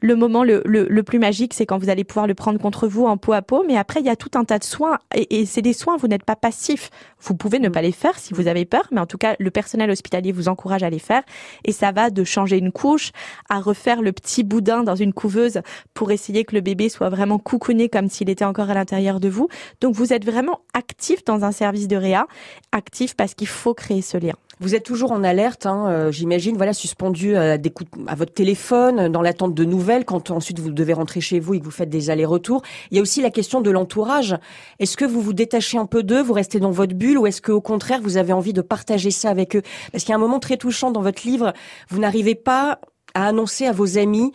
[0.00, 3.06] Le moment le, le, plus magique, c'est quand vous allez pouvoir le prendre contre vous
[3.06, 3.64] en peau à peau.
[3.66, 4.98] Mais après, il y a tout un tas de soins.
[5.14, 6.90] Et, et c'est des soins, vous n'êtes pas passif.
[7.20, 8.86] Vous pouvez ne pas les faire si vous avez peur.
[8.92, 11.22] Mais en tout cas, le personnel hospitalier vous encourage à les faire.
[11.64, 13.10] Et ça va de changer une couche
[13.48, 15.60] à refaire le petit boudin dans une couveuse
[15.94, 19.28] pour essayer que le bébé soit vraiment coucouné comme s'il était encore à l'intérieur de
[19.28, 19.48] vous.
[19.80, 22.26] Donc, vous êtes vraiment actif dans un service de réa.
[22.70, 24.34] Actif parce qu'il faut créer ce lien.
[24.58, 27.34] Vous êtes toujours en alerte, hein, euh, j'imagine, voilà, suspendu
[27.74, 31.54] coups, à votre téléphone, dans l'attente de nouvelles, quand ensuite vous devez rentrer chez vous
[31.54, 32.62] et que vous faites des allers-retours.
[32.90, 34.34] Il y a aussi la question de l'entourage.
[34.78, 37.42] Est-ce que vous vous détachez un peu d'eux, vous restez dans votre bulle, ou est-ce
[37.42, 39.62] qu'au contraire vous avez envie de partager ça avec eux?
[39.92, 41.52] Parce qu'il y a un moment très touchant dans votre livre,
[41.90, 42.80] vous n'arrivez pas
[43.14, 44.32] à annoncer à vos amis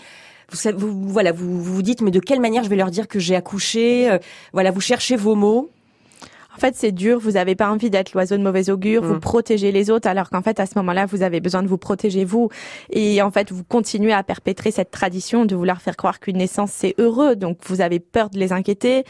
[0.52, 3.20] vous, vous, voilà, vous, vous dites, mais de quelle manière je vais leur dire que
[3.20, 4.12] j'ai accouché?
[4.12, 4.18] Euh,
[4.54, 5.72] Voilà, vous cherchez vos mots.
[6.54, 7.18] En fait, c'est dur.
[7.20, 9.04] Vous n'avez pas envie d'être l'oiseau de mauvais augure.
[9.04, 9.20] Vous mm.
[9.22, 12.26] protégez les autres, alors qu'en fait, à ce moment-là, vous avez besoin de vous protéger
[12.26, 12.50] vous.
[12.92, 16.72] Et en fait, vous continuez à perpétrer cette tradition de vouloir faire croire qu'une naissance
[16.72, 17.38] c'est heureux.
[17.38, 19.06] Donc, vous avez peur de les inquiéter.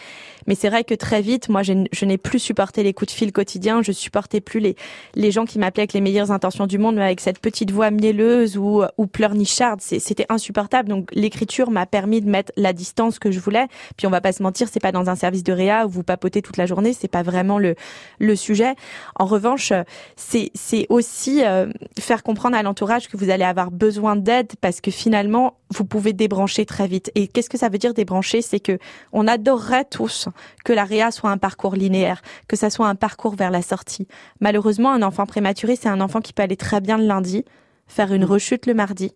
[0.46, 3.32] Mais c'est vrai que très vite, moi, je, n'ai plus supporté les coups de fil
[3.32, 3.82] quotidiens.
[3.82, 4.76] Je supportais plus les
[5.16, 7.90] les gens qui m'appelaient avec les meilleures intentions du monde, mais avec cette petite voix
[7.90, 9.82] mielleuse ou ou pleurnicharde.
[9.82, 10.90] C'était insupportable.
[10.90, 13.66] Donc, l'écriture m'a permis de mettre la distance que je voulais.
[13.98, 16.04] Puis, on va pas se mentir, c'est pas dans un service de réa où vous
[16.04, 16.94] papotez toute la journée.
[16.94, 17.76] C'est pas vraiment le,
[18.20, 18.76] le sujet.
[19.16, 19.72] En revanche,
[20.16, 24.82] c'est, c'est aussi euh, faire comprendre à l'entourage que vous allez avoir besoin d'aide parce
[24.82, 27.12] que finalement, vous pouvez débrancher très vite.
[27.16, 28.42] Et qu'est-ce que ça veut dire débrancher?
[28.42, 28.78] C'est que
[29.14, 30.28] on adorerait tous
[30.66, 34.08] que la réa soit un parcours linéaire, que ça soit un parcours vers la sortie.
[34.42, 37.46] Malheureusement, un enfant prématuré, c'est un enfant qui peut aller très bien le lundi,
[37.88, 39.14] faire une rechute le mardi.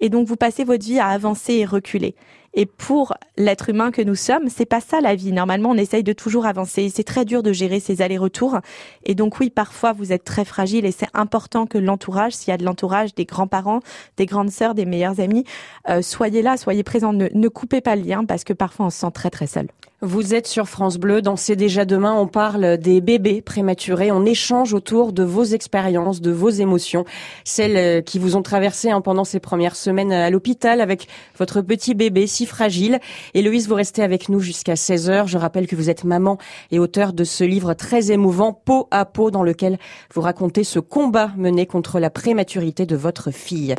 [0.00, 2.14] Et donc, vous passez votre vie à avancer et reculer.
[2.56, 5.30] Et pour l'être humain que nous sommes, c'est pas ça la vie.
[5.30, 6.88] Normalement, on essaye de toujours avancer.
[6.88, 8.58] C'est très dur de gérer ces allers-retours.
[9.04, 12.54] Et donc oui, parfois vous êtes très fragile et c'est important que l'entourage, s'il y
[12.54, 13.80] a de l'entourage, des grands-parents,
[14.16, 15.44] des grandes sœurs, des meilleurs amis,
[15.90, 17.12] euh, soyez là, soyez présents.
[17.12, 19.68] Ne, ne coupez pas le lien parce que parfois on se sent très très seul.
[20.02, 21.22] Vous êtes sur France Bleu.
[21.22, 24.12] Dans C'est déjà demain, on parle des bébés prématurés.
[24.12, 27.06] On échange autour de vos expériences, de vos émotions,
[27.44, 31.62] celles euh, qui vous ont traversé hein, pendant ces premières semaines à l'hôpital avec votre
[31.62, 33.00] petit bébé si fragile.
[33.34, 35.26] Héloïse, vous restez avec nous jusqu'à 16 heures.
[35.26, 36.38] Je rappelle que vous êtes maman
[36.70, 39.78] et auteur de ce livre très émouvant, Peau à peau, dans lequel
[40.14, 43.74] vous racontez ce combat mené contre la prématurité de votre fille.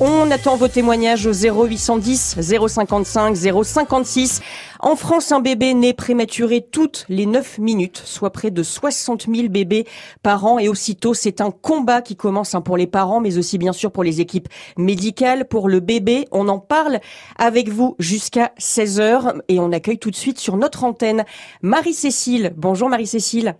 [0.00, 4.40] On attend vos témoignages au 0810 055 056.
[4.80, 9.48] En France, un bébé né prématuré toutes les 9 minutes, soit près de 60 000
[9.48, 9.86] bébés
[10.22, 10.58] par an.
[10.58, 13.90] Et aussitôt, c'est un combat qui commence hein, pour les parents, mais aussi bien sûr
[13.90, 16.26] pour les équipes médicales, pour le bébé.
[16.30, 17.00] On en parle
[17.38, 21.24] avec vous jusqu'à 16 heures et on accueille tout de suite sur notre antenne
[21.62, 22.52] Marie-Cécile.
[22.56, 23.56] Bonjour Marie-Cécile.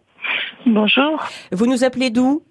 [0.66, 1.24] Bonjour.
[1.50, 2.42] Vous nous appelez d'où?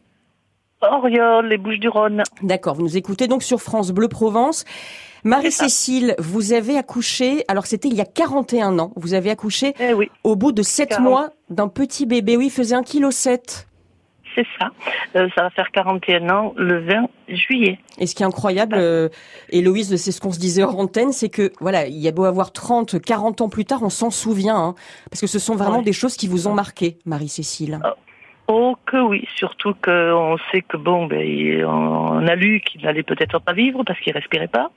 [0.81, 2.23] Oriol, les Bouches-du-Rhône.
[2.43, 4.63] D'accord, vous nous écoutez donc sur France Bleu Provence.
[5.23, 9.93] Marie-Cécile, vous avez accouché, alors c'était il y a 41 ans, vous avez accouché eh
[9.93, 10.09] oui.
[10.23, 13.67] au bout de 7 mois d'un petit bébé, oui, il faisait 1,7 kg.
[14.35, 14.69] C'est ça.
[15.15, 17.79] Euh, ça va faire 41 ans le 20 juillet.
[17.97, 19.09] Et ce qui est incroyable, euh,
[19.49, 22.23] Héloïse, c'est ce qu'on se disait hors antenne, c'est que voilà, il y a beau
[22.25, 24.75] avoir 30, 40 ans plus tard, on s'en souvient, hein,
[25.09, 27.79] parce que ce sont vraiment des choses qui vous ont marqué, Marie-Cécile.
[27.83, 27.93] Oh,
[28.49, 33.39] Oh que oui, surtout qu'on sait que bon, ben, on a lu qu'il n'allait peut-être
[33.39, 34.71] pas vivre parce qu'il respirait pas.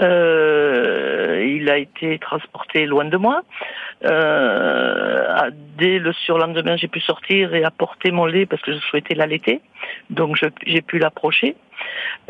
[0.00, 3.42] Euh, il a été transporté loin de moi.
[4.06, 9.14] Euh, dès le surlendemain, j'ai pu sortir et apporter mon lait parce que je souhaitais
[9.14, 9.60] l'allaiter.
[10.08, 11.56] Donc j'ai pu l'approcher.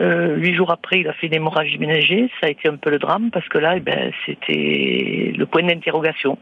[0.01, 2.29] Euh, huit jours après, il a fait une hémorragie ménagée.
[2.41, 5.63] Ça a été un peu le drame parce que là, eh ben, c'était le point
[5.63, 6.37] d'interrogation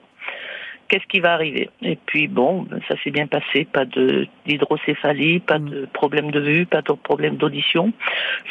[0.93, 5.59] qu'est-ce qui va arriver Et puis bon, ça s'est bien passé, pas de d'hydrocéphalie, pas
[5.59, 5.71] mm.
[5.71, 7.93] de problème de vue, pas de problème d'audition,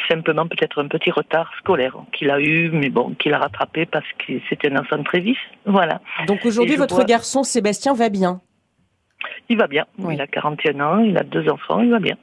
[0.08, 4.06] simplement peut-être un petit retard scolaire qu'il a eu, mais bon, qu'il a rattrapé parce
[4.18, 5.38] que c'était un enfant très vif.
[5.66, 6.00] Voilà.
[6.26, 8.40] Donc aujourd'hui, votre garçon Sébastien va bien?
[9.48, 9.86] Il va bien.
[10.10, 12.16] Il a 41 ans, il a deux enfants, il va bien.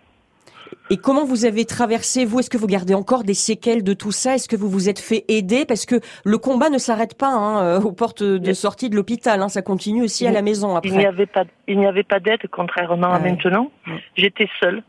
[0.90, 2.40] Et comment vous avez traversé, vous?
[2.40, 4.36] Est-ce que vous gardez encore des séquelles de tout ça?
[4.36, 5.66] Est-ce que vous vous êtes fait aider?
[5.66, 9.42] Parce que le combat ne s'arrête pas hein, euh, aux portes de sortie de l'hôpital.
[9.42, 10.90] Hein, ça continue aussi à la maison après.
[10.90, 13.72] Il n'y avait pas, il n'y avait pas d'aide, contrairement à maintenant.
[14.16, 14.84] J'étais seule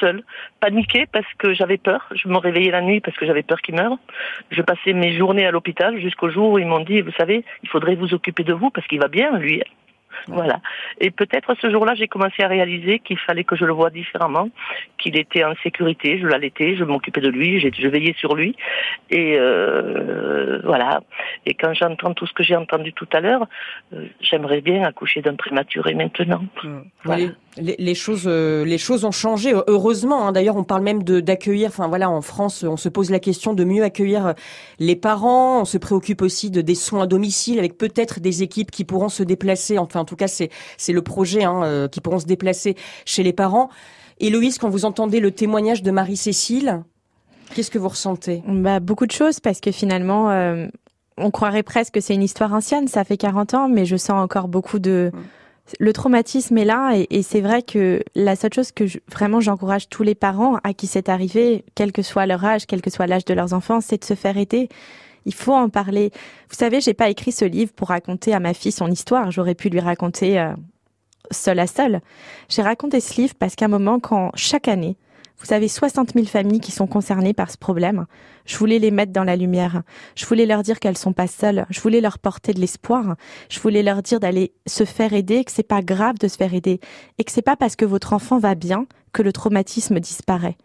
[0.00, 0.24] seule,
[0.60, 2.08] paniquée parce que j'avais peur.
[2.14, 3.96] Je me réveillais la nuit parce que j'avais peur qu'il meure.
[4.50, 7.68] Je passais mes journées à l'hôpital jusqu'au jour où ils m'ont dit, vous savez, il
[7.68, 9.62] faudrait vous occuper de vous parce qu'il va bien, lui.
[10.28, 10.60] Voilà.
[11.00, 14.48] Et peut-être ce jour-là, j'ai commencé à réaliser qu'il fallait que je le voie différemment,
[14.98, 18.56] qu'il était en sécurité, je l'allaitais, je m'occupais de lui, je veillais sur lui.
[19.10, 21.02] Et euh, voilà.
[21.46, 23.46] Et quand j'entends tout ce que j'ai entendu tout à l'heure,
[23.92, 26.42] euh, j'aimerais bien accoucher d'un prématuré maintenant.
[26.62, 26.68] Mmh.
[27.04, 27.24] Voilà.
[27.56, 29.52] Les, les, choses, euh, les choses ont changé.
[29.68, 30.32] Heureusement, hein.
[30.32, 31.68] d'ailleurs, on parle même de d'accueillir.
[31.68, 34.34] Enfin voilà, en France, on se pose la question de mieux accueillir
[34.78, 35.60] les parents.
[35.60, 39.08] On se préoccupe aussi de des soins à domicile avec peut-être des équipes qui pourront
[39.08, 39.78] se déplacer.
[39.78, 43.22] Enfin, en tout cas, c'est c'est le projet hein, euh, qui pourront se déplacer chez
[43.22, 43.70] les parents.
[44.20, 46.82] Héloïse, quand vous entendez le témoignage de Marie-Cécile,
[47.54, 48.42] qu'est-ce que vous ressentez?
[48.46, 50.30] Bah, Beaucoup de choses, parce que finalement,
[51.16, 52.88] on croirait presque que c'est une histoire ancienne.
[52.88, 55.12] Ça fait 40 ans, mais je sens encore beaucoup de...
[55.78, 60.02] le traumatisme est là et, c'est vrai que la seule chose que vraiment j'encourage tous
[60.02, 63.24] les parents à qui c'est arrivé, quel que soit leur âge, quel que soit l'âge
[63.24, 64.68] de leurs enfants, c'est de se faire aider.
[65.24, 66.10] Il faut en parler.
[66.50, 69.30] Vous savez, j'ai pas écrit ce livre pour raconter à ma fille son histoire.
[69.30, 70.52] J'aurais pu lui raconter euh,
[71.30, 72.00] seul à seul.
[72.48, 74.96] J'ai raconté ce livre parce qu'à un moment, quand chaque année,
[75.38, 78.06] vous avez 60 000 familles qui sont concernées par ce problème.
[78.46, 79.82] Je voulais les mettre dans la lumière.
[80.14, 81.66] Je voulais leur dire qu'elles sont pas seules.
[81.70, 83.16] Je voulais leur porter de l'espoir.
[83.48, 86.54] Je voulais leur dire d'aller se faire aider, que c'est pas grave de se faire
[86.54, 86.80] aider
[87.18, 90.58] et que c'est pas parce que votre enfant va bien que le traumatisme disparaît.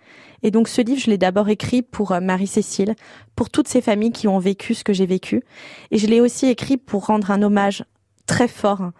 [0.43, 2.95] Et donc ce livre, je l'ai d'abord écrit pour euh, Marie-Cécile,
[3.35, 5.43] pour toutes ces familles qui ont vécu ce que j'ai vécu.
[5.91, 7.85] Et je l'ai aussi écrit pour rendre un hommage
[8.25, 8.91] très fort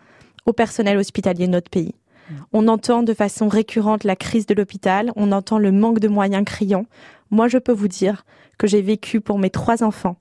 [0.45, 1.95] au personnel hospitalier de notre pays.
[2.53, 6.45] On entend de façon récurrente la crise de l'hôpital, on entend le manque de moyens
[6.45, 6.85] criant.
[7.31, 8.23] Moi, je peux vous dire
[8.59, 10.17] que j'ai vécu pour mes trois enfants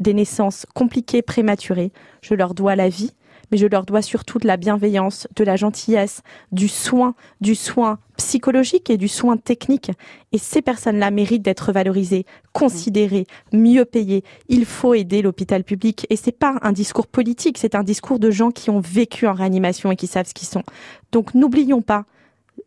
[0.00, 1.92] des naissances compliquées, prématurées.
[2.22, 3.12] Je leur dois la vie,
[3.50, 7.98] mais je leur dois surtout de la bienveillance, de la gentillesse, du soin, du soin
[8.16, 9.90] psychologique et du soin technique.
[10.32, 14.24] Et ces personnes-là méritent d'être valorisées, considérées, mieux payées.
[14.48, 16.06] Il faut aider l'hôpital public.
[16.10, 19.32] Et c'est pas un discours politique, c'est un discours de gens qui ont vécu en
[19.32, 20.64] réanimation et qui savent ce qu'ils sont.
[21.12, 22.04] Donc n'oublions pas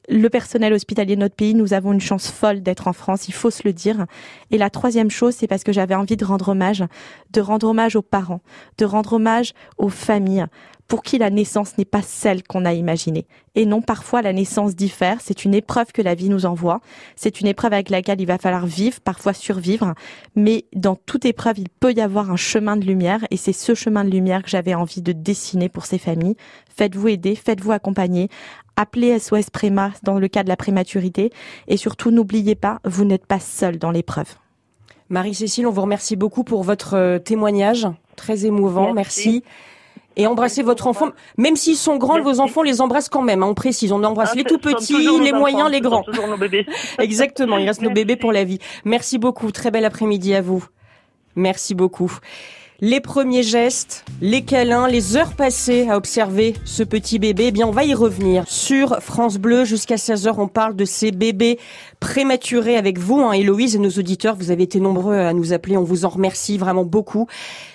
[0.09, 3.33] le personnel hospitalier de notre pays, nous avons une chance folle d'être en France, il
[3.33, 4.05] faut se le dire.
[4.51, 6.83] Et la troisième chose, c'est parce que j'avais envie de rendre hommage,
[7.31, 8.41] de rendre hommage aux parents,
[8.77, 10.45] de rendre hommage aux familles,
[10.87, 13.25] pour qui la naissance n'est pas celle qu'on a imaginée.
[13.55, 16.81] Et non, parfois la naissance diffère, c'est une épreuve que la vie nous envoie,
[17.15, 19.93] c'est une épreuve avec laquelle il va falloir vivre, parfois survivre,
[20.35, 23.75] mais dans toute épreuve, il peut y avoir un chemin de lumière, et c'est ce
[23.75, 26.35] chemin de lumière que j'avais envie de dessiner pour ces familles.
[26.75, 28.29] Faites-vous aider, faites-vous accompagner,
[28.75, 31.31] appelez SOS Préma dans le cas de la prématurité,
[31.67, 34.35] et surtout n'oubliez pas, vous n'êtes pas seul dans l'épreuve.
[35.09, 39.43] Marie-Cécile, on vous remercie beaucoup pour votre euh, témoignage, très émouvant, merci
[40.15, 41.09] et embrasser votre enfant.
[41.37, 43.43] Même s'ils sont grands, vos enfants les embrassent quand même.
[43.43, 46.03] Hein, on précise, on embrasse ah, les tout petits, les moyens, les grands.
[46.03, 46.65] Toujours nos bébés.
[46.99, 48.59] Exactement, il reste nos bébés pour la vie.
[48.85, 50.63] Merci beaucoup, très bel après-midi à vous.
[51.35, 52.11] Merci beaucoup
[52.83, 57.45] les premiers gestes, les câlins, les heures passées à observer ce petit bébé.
[57.47, 58.43] Eh bien, on va y revenir.
[58.45, 61.59] Sur France Bleu, jusqu'à 16h, on parle de ces bébés
[62.01, 64.35] prématurés avec vous, hein, Héloïse et nos auditeurs.
[64.35, 65.77] Vous avez été nombreux à nous appeler.
[65.77, 67.27] On vous en remercie vraiment beaucoup.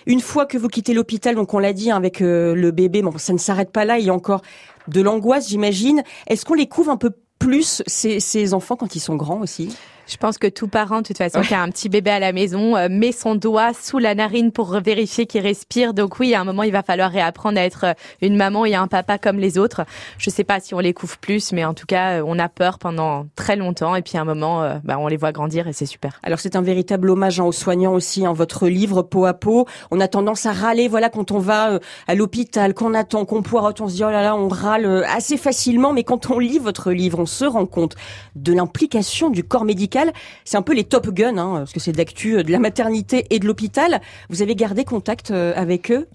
[0.05, 3.01] Une fois que vous quittez l'hôpital, donc on l'a dit hein, avec euh, le bébé,
[3.01, 3.99] bon, ça ne s'arrête pas là.
[3.99, 4.42] Il y a encore
[4.88, 6.03] de l'angoisse, j'imagine.
[6.27, 9.75] Est-ce qu'on les couvre un peu plus, ces, ces enfants, quand ils sont grands aussi?
[10.09, 12.33] Je pense que tout parent, de toute façon, qui a un petit bébé à la
[12.33, 15.92] maison, euh, met son doigt sous la narine pour vérifier qu'il respire.
[15.92, 17.92] Donc oui, à un moment, il va falloir réapprendre à être euh,
[18.23, 19.85] une maman et un papa comme les autres.
[20.16, 22.49] Je sais pas si on les couvre plus, mais en tout cas, euh, on a
[22.49, 23.94] peur pendant très longtemps.
[23.97, 26.18] Et puis à un moment, bah, on les voit grandir et c'est super.
[26.23, 28.27] Alors c'est un véritable hommage hein, aux soignants aussi.
[28.27, 30.88] en hein, votre livre, peau à peau, on a tendance à râler.
[30.88, 34.23] Voilà, quand on va à l'hôpital, qu'on attend, qu'on poireaute, on se dit oh là
[34.23, 35.92] là, on râle assez facilement.
[35.92, 37.94] Mais quand on lit votre livre, on se rend compte
[38.37, 39.98] de l'implication du corps médical.
[40.45, 43.27] C'est un peu les Top Gun, hein, parce que c'est d'actu euh, de la maternité
[43.31, 44.01] et de l'hôpital.
[44.29, 46.09] Vous avez gardé contact euh, avec eux?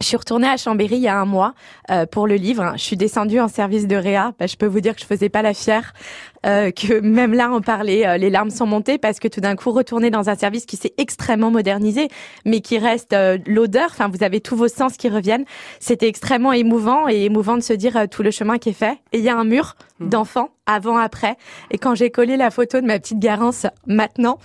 [0.00, 1.54] Je suis retournée à Chambéry il y a un mois
[1.90, 2.72] euh, pour le livre.
[2.76, 4.34] Je suis descendue en service de réa.
[4.38, 5.94] Bah, je peux vous dire que je faisais pas la fière,
[6.44, 9.56] euh, que même là on parlait, euh, les larmes sont montées parce que tout d'un
[9.56, 12.08] coup retourner dans un service qui s'est extrêmement modernisé,
[12.44, 13.88] mais qui reste euh, l'odeur.
[13.90, 15.44] Enfin, vous avez tous vos sens qui reviennent.
[15.80, 18.98] C'était extrêmement émouvant et émouvant de se dire euh, tout le chemin qui est fait.
[19.12, 20.08] Et il y a un mur mmh.
[20.08, 21.36] d'enfants avant après.
[21.70, 24.38] Et quand j'ai collé la photo de ma petite Garance maintenant,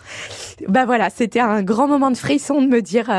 [0.67, 3.09] bah voilà, c'était un grand moment de frisson de me dire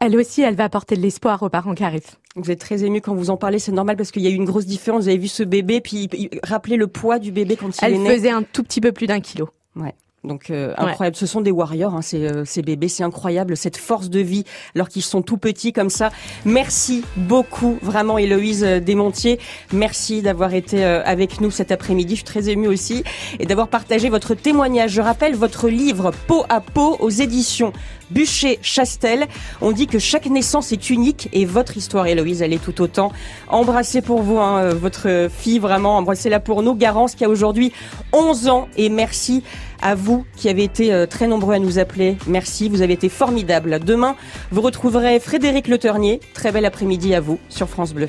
[0.00, 2.16] elle aussi, elle va apporter de l'espoir aux parents qui arrivent.
[2.36, 4.34] Vous êtes très ému quand vous en parlez, c'est normal parce qu'il y a eu
[4.34, 5.02] une grosse différence.
[5.04, 6.08] Vous avez vu ce bébé, puis
[6.42, 8.08] rappelez le poids du bébé quand il est né.
[8.08, 9.50] Elle faisait un tout petit peu plus d'un kilo.
[9.76, 9.94] Ouais.
[10.24, 13.76] Donc euh, incroyable, ce sont des warriors, hein, ces, euh, ces, bébés, c'est incroyable cette
[13.76, 14.44] force de vie
[14.74, 16.10] alors qu'ils sont tout petits comme ça.
[16.46, 19.38] Merci beaucoup, vraiment Héloïse euh, Desmontiers,
[19.72, 22.14] merci d'avoir été avec nous cet après-midi.
[22.14, 23.04] Je suis très émue aussi
[23.38, 24.92] et d'avoir partagé votre témoignage.
[24.92, 27.72] Je rappelle votre livre Peau à peau aux éditions
[28.10, 29.26] Bûcher-Chastel.
[29.60, 33.12] On dit que chaque naissance est unique et votre histoire, Héloïse, elle est tout autant.
[33.48, 36.74] Embrassez pour vous hein, votre fille, vraiment, embrassez-la pour nous.
[36.74, 37.72] Garance qui a aujourd'hui
[38.12, 39.42] 11 ans et merci
[39.84, 42.16] à vous qui avez été euh, très nombreux à nous appeler.
[42.26, 43.78] Merci, vous avez été formidables.
[43.80, 44.16] Demain,
[44.50, 45.78] vous retrouverez Frédéric Le
[46.32, 48.08] Très bel après-midi à vous sur France Bleu.